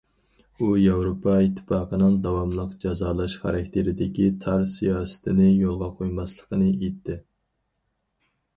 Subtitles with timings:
[0.61, 7.21] ئۇ ياۋروپا ئىتتىپاقىنىڭ داۋاملىق جازالاش خاراكتېرىدىكى تار سىياسىتىنى يولغا قويماسلىقىنى ئېيتتى.